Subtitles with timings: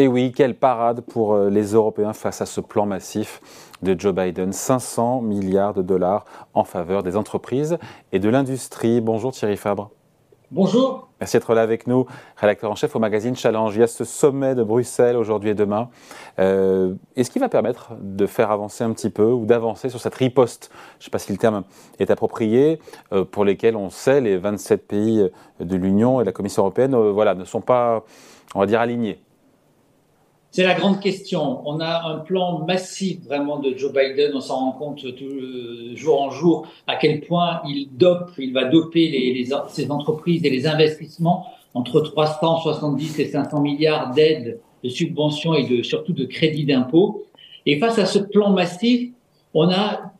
[0.00, 3.40] Et oui, quelle parade pour euh, les Européens face à ce plan massif
[3.82, 4.52] de Joe Biden.
[4.52, 6.24] 500 milliards de dollars
[6.54, 7.78] en faveur des entreprises
[8.12, 9.00] et de l'industrie.
[9.00, 9.90] Bonjour Thierry Fabre.
[10.52, 11.08] Bonjour.
[11.20, 12.06] Merci d'être là avec nous,
[12.36, 13.74] rédacteur en chef au magazine Challenge.
[13.74, 15.88] Il y a ce sommet de Bruxelles aujourd'hui et demain.
[16.38, 20.14] Euh, Est-ce qu'il va permettre de faire avancer un petit peu ou d'avancer sur cette
[20.14, 20.70] riposte?
[21.00, 21.64] Je ne sais pas si le terme
[21.98, 22.78] est approprié,
[23.12, 26.94] euh, pour lesquels on sait les 27 pays de l'Union et de la Commission européenne
[26.94, 28.04] euh, voilà, ne sont pas,
[28.54, 29.20] on va dire, alignés.
[30.50, 31.60] C'est la grande question.
[31.68, 34.32] On a un plan massif vraiment de Joe Biden.
[34.34, 38.52] On s'en rend compte tout, euh, jour en jour à quel point il dope, il
[38.52, 44.58] va doper les, les, ces entreprises et les investissements entre 370 et 500 milliards d'aides,
[44.82, 47.24] de subventions et de, surtout de crédits d'impôt.
[47.66, 49.10] Et face à ce plan massif,
[49.52, 50.12] on a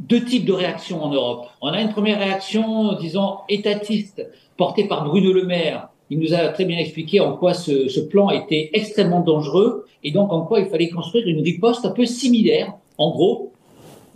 [0.00, 1.46] deux types de réactions en Europe.
[1.60, 4.26] On a une première réaction, disons, étatiste,
[4.56, 8.30] portée par Bruno Le Maire, il nous a très bien expliqué en quoi ce, plan
[8.30, 12.74] était extrêmement dangereux et donc en quoi il fallait construire une riposte un peu similaire.
[12.98, 13.52] En gros,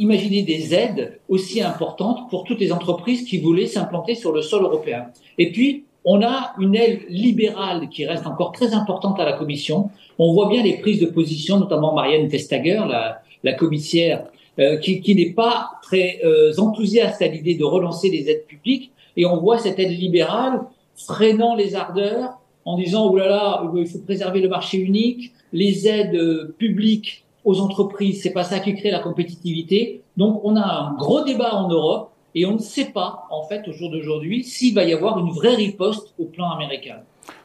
[0.00, 4.64] imaginer des aides aussi importantes pour toutes les entreprises qui voulaient s'implanter sur le sol
[4.64, 5.06] européen.
[5.38, 9.90] Et puis, on a une aile libérale qui reste encore très importante à la Commission.
[10.18, 12.82] On voit bien les prises de position, notamment Marianne Vestager,
[13.42, 14.26] la, commissaire,
[14.58, 18.90] euh, qui, qui n'est pas très euh, enthousiaste à l'idée de relancer les aides publiques.
[19.16, 20.60] Et on voit cette aide libérale
[20.96, 25.86] freinant les ardeurs en disant oh là là, il faut préserver le marché unique, les
[25.86, 30.02] aides publiques aux entreprises, c'est pas ça qui crée la compétitivité.
[30.16, 33.68] Donc on a un gros débat en Europe et on ne sait pas en fait
[33.68, 37.00] au jour d'aujourd'hui s'il va y avoir une vraie riposte au plan américain.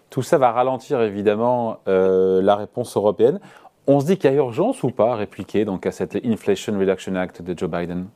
[0.10, 3.40] Tout ça va ralentir évidemment euh, la réponse européenne.
[3.86, 6.78] On se dit qu'il y a urgence ou pas à répliquer donc à cette Inflation
[6.80, 8.08] Reduction Act de Joe Biden?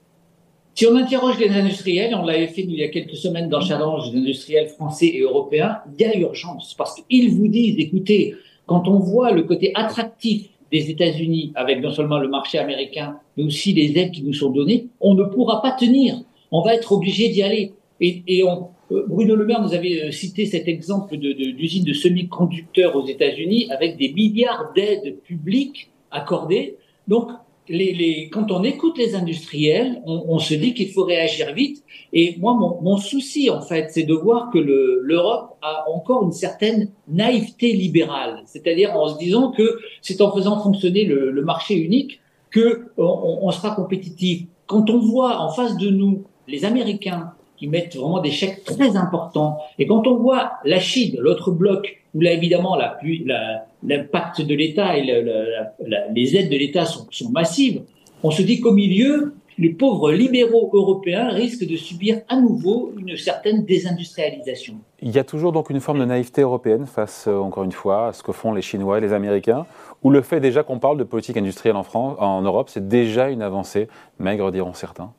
[0.76, 4.12] Si on interroge les industriels, on l'avait fait il y a quelques semaines dans Challenge,
[4.12, 8.36] les industriels français et européens, il y a urgence parce qu'ils vous disent, écoutez,
[8.66, 13.44] quand on voit le côté attractif des États-Unis avec non seulement le marché américain, mais
[13.44, 16.16] aussi les aides qui nous sont données, on ne pourra pas tenir.
[16.52, 17.74] On va être obligé d'y aller.
[18.02, 22.96] Et, euh, Bruno Le Maire nous avait cité cet exemple d'usine de, de, de semi-conducteurs
[22.96, 26.78] aux États-Unis avec des milliards d'aides publiques accordées.
[27.08, 27.30] Donc,
[27.70, 31.84] les, les, quand on écoute les industriels, on, on se dit qu'il faut réagir vite.
[32.12, 36.32] Et moi, mon, mon souci, en fait, c'est de voir que l'Europe a encore une
[36.32, 38.44] certaine naïveté libérale.
[38.46, 42.20] C'est-à-dire en se disant que c'est en faisant fonctionner le, le marché unique
[42.52, 44.44] que on, on, sera compétitif.
[44.68, 48.98] Quand on voit en face de nous les Américains qui mettent vraiment des chèques très
[48.98, 54.98] importants, et quand on voit la Chine, l'autre bloc, où là évidemment l'impact de l'État
[54.98, 55.04] et
[56.14, 57.84] les aides de l'État sont, massives,
[58.22, 63.16] on se dit qu'au milieu, les pauvres libéraux européens risquent de subir à nouveau une
[63.16, 64.74] certaine désindustrialisation.
[65.02, 68.08] Il y a toujours donc une forme de naïveté européenne face, euh, encore une fois,
[68.08, 69.66] à ce que font les Chinois et les Américains,
[70.04, 73.30] ou le fait déjà qu'on parle de politique industrielle en, France, en Europe, c'est déjà
[73.30, 73.88] une avancée,
[74.20, 75.14] maigre diront certains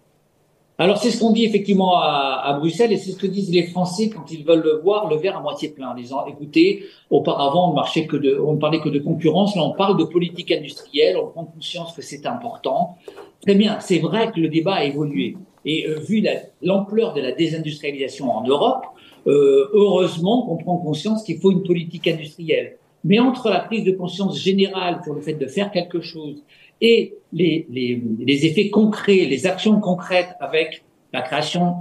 [0.77, 3.67] alors c'est ce qu'on dit effectivement à, à Bruxelles et c'est ce que disent les
[3.69, 8.07] Français quand ils veulent voir le verre à moitié plein, en disant écoutez, auparavant on
[8.07, 11.45] que on ne parlait que de concurrence, là on parle de politique industrielle, on prend
[11.45, 12.97] conscience que c'est important.
[13.43, 15.37] Très bien, c'est vrai que le débat a évolué.
[15.65, 16.25] Et euh, vu
[16.61, 18.85] l'ampleur de la désindustrialisation en Europe,
[19.27, 22.79] euh, heureusement qu'on prend conscience qu'il faut une politique industrielle.
[23.05, 26.43] Mais entre la prise de conscience générale pour le fait de faire quelque chose
[26.85, 30.85] et les, effets concrets, les actions concrètes avec
[31.15, 31.77] la création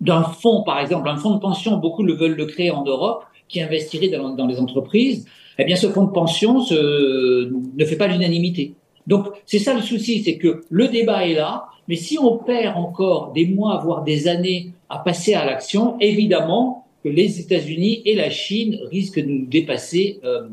[0.00, 3.24] d'un fonds, par exemple, un fonds de pension, beaucoup le veulent le créer en Europe,
[3.48, 5.26] qui investirait dans, les entreprises,
[5.58, 8.74] eh bien ce fonds de pension ne fait pas l'unanimité.
[9.06, 12.76] Donc c'est ça le souci, c'est que le débat est là, mais si on perd
[12.76, 18.16] encore des mois, voire des années à passer à l'action, évidemment que les États-Unis et
[18.16, 20.48] la Chine risquent de nous dépasser euh,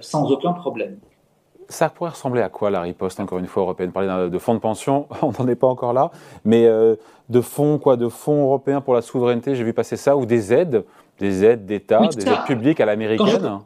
[0.00, 0.96] sans aucun problème.
[1.70, 3.92] Ça pourrait ressembler à quoi la riposte, encore une fois, européenne?
[3.92, 6.10] Parler de fonds de pension, on n'en est pas encore là,
[6.44, 6.96] mais euh,
[7.28, 10.52] de fonds, quoi, de fonds européens pour la souveraineté, j'ai vu passer ça, ou des
[10.52, 10.84] aides,
[11.18, 13.60] des aides d'État, oui, des aides publiques à l'américaine?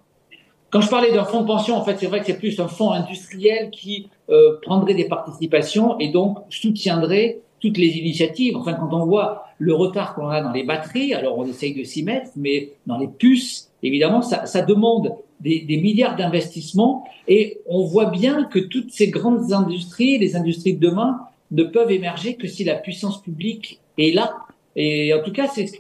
[0.71, 2.69] quand, je, parlais d'un fonds de pension, en fait, c'est vrai que c'est plus un
[2.69, 8.56] fonds industriel qui euh, prendrait des participations et donc soutiendrait toutes les initiatives.
[8.56, 11.85] Enfin, quand on voit le retard qu'on a dans les batteries, alors on essaye de
[11.85, 17.61] s'y mettre, mais dans les puces, évidemment, ça, ça demande des, des milliards d'investissements et
[17.67, 21.21] on voit bien que toutes ces grandes industries, les industries de demain,
[21.51, 24.37] ne peuvent émerger que si la puissance publique est là.
[24.77, 25.71] Et en tout cas, c'est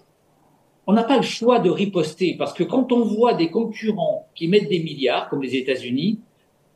[0.86, 4.48] on n'a pas le choix de riposter parce que quand on voit des concurrents qui
[4.48, 6.18] mettent des milliards, comme les États-Unis,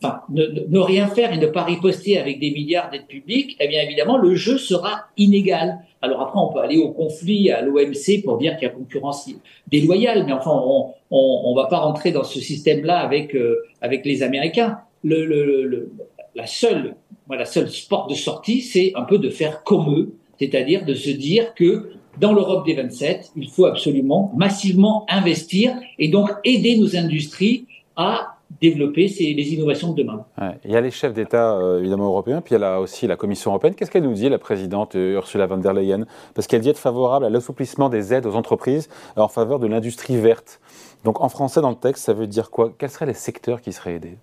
[0.03, 3.83] enfin, ne, rien faire et ne pas riposter avec des milliards d'aides publiques, eh bien
[3.83, 5.79] évidemment, le jeu sera inégal.
[6.03, 9.29] Alors après, on peut aller au conflit à l'OMC pour dire qu'il y a concurrence
[9.67, 14.23] déloyale, mais enfin, on on, va pas rentrer dans ce système-là avec euh, avec les
[14.23, 14.79] Américains.
[15.03, 15.91] Le, le,
[16.35, 16.95] la seule
[17.37, 21.11] la seule sport de sortie, c'est un peu de faire comme eux, c'est-à-dire de se
[21.11, 26.97] dire que dans l'Europe des 27, il faut absolument massivement investir et donc aider nos
[26.97, 27.67] industries
[27.97, 30.25] à développer ces, les innovations de demain.
[30.65, 33.17] il y a les chefs d'État euh, évidemment européens, puis il y a aussi la
[33.17, 33.75] Commission européenne.
[33.75, 36.07] Qu'est-ce qu'elle nous dit, la présidente euh, Ursula von der Leyen?
[36.35, 40.17] Parce qu'elle dit être favorable à l'assouplissement des aides aux entreprises en faveur de l'industrie
[40.17, 40.61] verte.
[41.05, 42.73] Donc en français, dans le texte, ça veut dire quoi?
[42.79, 44.17] Quels seraient les secteurs qui seraient aidés?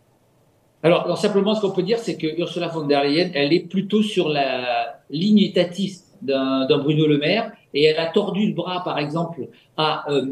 [0.84, 4.04] Alors, simplement, ce qu'on peut dire, c'est que Ursula von der Leyen, elle est plutôt
[4.04, 9.00] sur la ligne étatiste d'un Bruno Le Maire, et elle a tordu le bras, par
[9.00, 10.26] exemple, à euh,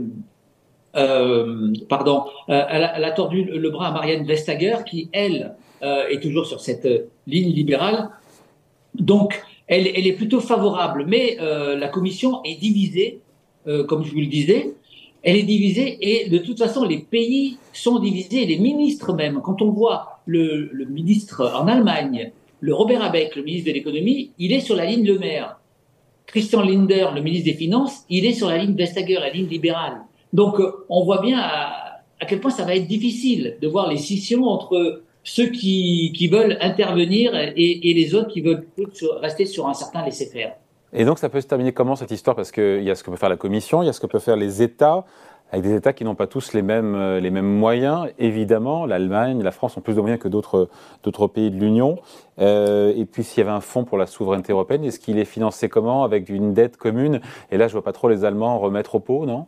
[0.95, 5.55] euh, pardon, euh, elle, a, elle, a, tordu le bras à Marianne Vestager, qui elle
[5.81, 6.87] euh, est toujours sur cette
[7.25, 8.09] ligne libérale.
[8.93, 13.21] Donc, elle, elle est plutôt favorable, mais la commission est divisée,
[13.87, 14.73] comme je vous le disais.
[15.23, 19.39] Elle est divisée et de toute façon, les pays sont divisés, les ministres même.
[19.41, 24.31] Quand on voit le, le ministre en Allemagne, le Robert Abeck, le ministre de l'économie,
[24.37, 25.57] il est sur la ligne Le Maire.
[26.27, 30.01] Christian Linder, le ministre des Finances, il est sur la ligne Vestager, la ligne libérale.
[30.33, 33.97] Donc, euh, on voit bien à, quel point ça va être difficile de voir les
[33.97, 38.65] scissions entre ceux qui, veulent intervenir et, les autres qui veulent
[39.21, 40.55] rester sur un certain laisser-faire.
[40.91, 42.35] Et donc, ça peut se terminer comment cette histoire?
[42.35, 44.07] Parce qu'il y a ce que peut faire la Commission, il y a ce que
[44.07, 45.05] peuvent faire les États,
[45.51, 48.07] avec des États qui n'ont pas tous les mêmes, euh, les mêmes moyens.
[48.17, 50.67] Évidemment, l'Allemagne, la France ont plus de moyens que d'autres,
[51.27, 51.99] pays de l'Union.
[52.39, 55.25] Euh, et puis, s'il y avait un fonds pour la souveraineté européenne, est-ce qu'il est
[55.25, 56.03] financé comment?
[56.03, 57.21] Avec une dette commune?
[57.51, 59.45] Et là, je vois pas trop les Allemands remettre au pot, non?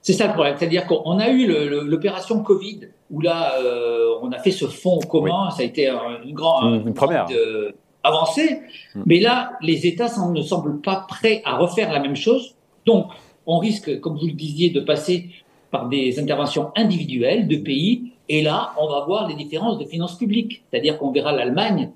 [0.00, 2.80] C'est ça le problème, c'est-à-dire qu'on a eu l'opération Covid
[3.10, 7.26] où là euh, on a fait ce fonds commun, ça a été une, grande, première.
[8.02, 8.60] avancée,
[8.94, 9.02] mm.
[9.06, 13.06] mais là les États ne semblent pas prêts à refaire la même chose, donc
[13.46, 15.30] on risque, comme vous le disiez, de passer
[15.70, 20.16] par des interventions individuelles de pays, et là on va voir les différences de finances
[20.16, 21.92] publiques, c'est-à-dire qu'on verra l'Allemagne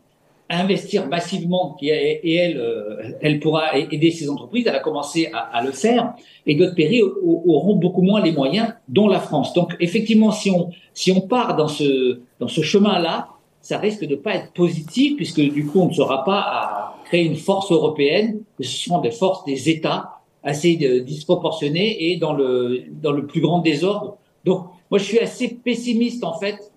[0.51, 4.67] investir massivement et elle, euh, elle pourra aider ses entreprises.
[4.67, 6.13] Elle a commencé à, le faire
[6.45, 9.55] et d'autres pays auront beaucoup moins les moyens, dont la France.
[9.55, 13.29] Donc effectivement, si on si on part dans ce dans ce chemin-là,
[13.61, 17.25] ça risque de pas être positif puisque du coup on ne sera pas à créer
[17.25, 18.41] une force européenne.
[18.61, 20.75] Ce seront des forces des États assez
[21.07, 24.17] disproportionnées et dans le dans le plus grand désordre.
[24.45, 26.70] Donc moi je suis assez pessimiste en fait euh,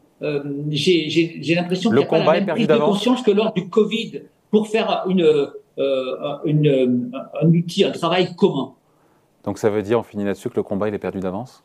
[0.69, 4.21] j'ai l'impression qu'il n'y a pas la même prise de conscience que lors du Covid
[4.51, 7.11] pour faire une, euh, une,
[7.41, 8.73] un outil, un travail commun.
[9.43, 11.63] Donc ça veut dire, on finit là-dessus, que le combat il est perdu d'avance?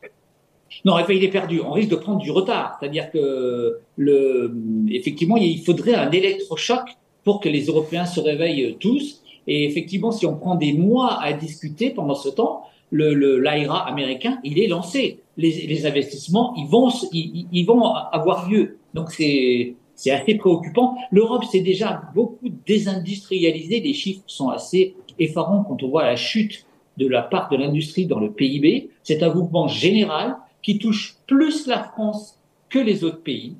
[0.85, 1.61] Non, il est perdu.
[1.61, 2.77] On risque de prendre du retard.
[2.79, 4.55] C'est-à-dire que, le,
[4.89, 6.81] effectivement, il faudrait un électrochoc
[7.23, 9.23] pour que les Européens se réveillent tous.
[9.47, 14.39] Et effectivement, si on prend des mois à discuter pendant ce temps, le l'AIRA américain,
[14.43, 15.19] il est lancé.
[15.41, 18.77] Les, investissements, ils vont, ils, vont avoir lieu.
[18.93, 20.95] Donc c'est c'est assez préoccupant.
[21.11, 23.81] L'Europe s'est déjà beaucoup désindustrialisée.
[23.81, 26.65] Les chiffres sont assez effarants quand on voit la chute
[26.95, 28.91] de la part de l'industrie dans le PIB.
[29.03, 32.39] C'est un mouvement général qui touche plus la France
[32.69, 33.55] que les autres pays.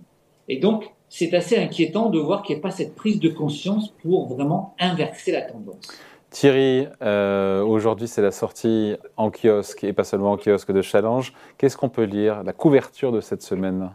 [0.47, 3.93] Et donc, c'est assez inquiétant de voir qu'il n'y ait pas cette prise de conscience
[4.01, 5.89] pour vraiment inverser la tendance.
[6.31, 11.33] Thierry, euh, aujourd'hui c'est la sortie en kiosque et pas seulement en kiosque de Challenge.
[11.57, 12.43] Qu'est-ce qu'on peut lire?
[12.43, 13.91] La couverture de cette semaine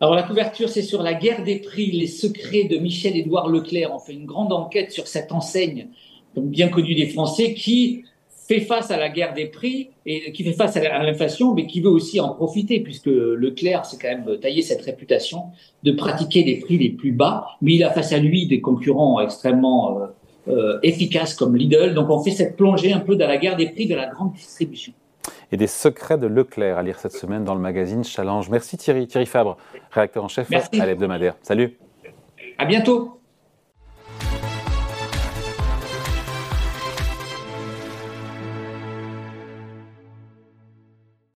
[0.00, 3.92] alors la couverture, c'est sur la guerre des prix, les secrets de Michel-Édouard Leclerc.
[3.92, 5.88] On fait une grande enquête sur cette enseigne,
[6.36, 8.04] bien connue des Français, qui
[8.46, 11.80] fait face à la guerre des prix et qui fait face à l'inflation, mais qui
[11.80, 15.46] veut aussi en profiter, puisque Leclerc s'est quand même taillé cette réputation
[15.82, 19.20] de pratiquer les prix les plus bas, mais il a face à lui des concurrents
[19.20, 19.98] extrêmement
[20.48, 21.94] euh, euh, efficace comme Lidl.
[21.94, 24.32] Donc on fait cette plongée un peu dans la guerre des prix de la grande
[24.32, 24.92] distribution.
[25.52, 28.48] Et des secrets de Leclerc à lire cette semaine dans le magazine Challenge.
[28.50, 29.06] Merci Thierry.
[29.06, 29.56] Thierry Fabre,
[29.90, 31.36] réacteur en chef à l'hebdomadaire.
[31.42, 31.78] Salut.
[32.58, 33.17] À bientôt.